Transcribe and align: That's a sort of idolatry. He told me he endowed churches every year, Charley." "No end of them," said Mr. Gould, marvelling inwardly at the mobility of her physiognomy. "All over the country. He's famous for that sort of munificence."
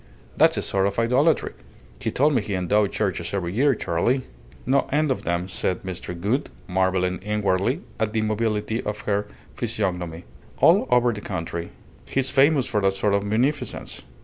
That's 0.35 0.57
a 0.57 0.63
sort 0.63 0.87
of 0.87 0.97
idolatry. 0.97 1.53
He 1.99 2.09
told 2.09 2.33
me 2.33 2.41
he 2.41 2.55
endowed 2.55 2.91
churches 2.91 3.35
every 3.35 3.53
year, 3.53 3.75
Charley." 3.75 4.23
"No 4.65 4.89
end 4.91 5.11
of 5.11 5.25
them," 5.25 5.47
said 5.47 5.83
Mr. 5.83 6.19
Gould, 6.19 6.49
marvelling 6.67 7.19
inwardly 7.19 7.81
at 7.99 8.11
the 8.11 8.23
mobility 8.23 8.81
of 8.81 9.01
her 9.01 9.27
physiognomy. 9.53 10.23
"All 10.57 10.87
over 10.89 11.13
the 11.13 11.21
country. 11.21 11.69
He's 12.07 12.31
famous 12.31 12.65
for 12.65 12.81
that 12.81 12.93
sort 12.95 13.13
of 13.13 13.23
munificence." 13.23 14.01